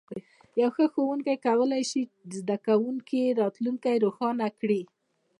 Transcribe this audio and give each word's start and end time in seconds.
یو 0.61 0.69
ښه 0.75 0.85
ښوونکی 0.93 1.35
کولی 1.47 1.83
شي 1.91 2.01
د 2.29 2.31
زده 2.41 2.57
کوونکي 2.67 3.21
راتلونکی 3.41 3.95
روښانه 4.05 4.47
کړي. 4.59 4.81